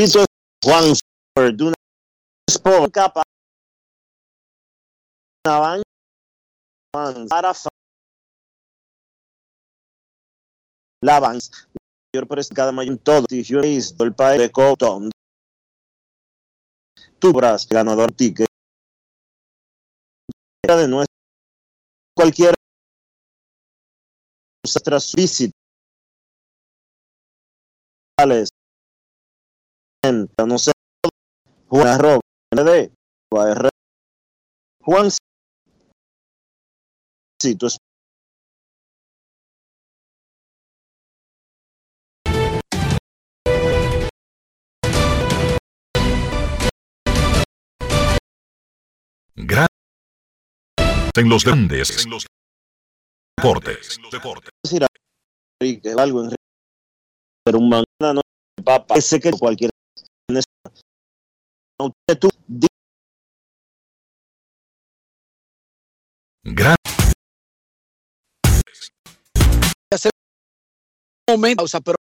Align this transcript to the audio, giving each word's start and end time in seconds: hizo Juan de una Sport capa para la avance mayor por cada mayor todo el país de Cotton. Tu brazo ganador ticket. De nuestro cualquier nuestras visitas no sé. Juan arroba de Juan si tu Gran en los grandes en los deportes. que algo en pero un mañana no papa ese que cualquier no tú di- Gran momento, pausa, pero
hizo 0.00 0.24
Juan 0.62 0.92
de 1.34 1.64
una 1.64 1.74
Sport 2.48 2.92
capa 2.92 3.22
para 5.42 5.82
la 11.00 11.16
avance 11.16 11.50
mayor 12.12 12.26
por 12.26 12.38
cada 12.54 12.72
mayor 12.72 12.98
todo 12.98 13.24
el 13.28 14.14
país 14.14 14.40
de 14.40 14.50
Cotton. 14.50 15.10
Tu 17.18 17.32
brazo 17.32 17.68
ganador 17.70 18.12
ticket. 18.12 18.46
De 20.66 20.88
nuestro 20.88 21.14
cualquier 22.14 22.54
nuestras 24.64 25.14
visitas 25.14 25.52
no 30.04 30.58
sé. 30.58 30.72
Juan 31.68 31.88
arroba 31.88 32.20
de 32.50 32.90
Juan 34.82 35.10
si 37.40 37.54
tu 37.56 37.68
Gran 49.36 49.66
en 51.16 51.28
los 51.28 51.44
grandes 51.44 52.04
en 52.04 52.10
los 52.10 52.26
deportes. 53.36 53.98
que 55.80 55.90
algo 55.90 56.24
en 56.24 56.34
pero 57.44 57.58
un 57.58 57.68
mañana 57.68 58.14
no 58.14 58.20
papa 58.64 58.96
ese 58.96 59.20
que 59.20 59.30
cualquier 59.32 59.70
no 60.30 60.40
tú 62.20 62.28
di- 62.46 62.66
Gran 66.44 66.76
momento, 71.28 71.58
pausa, 71.58 71.80
pero 71.80 71.96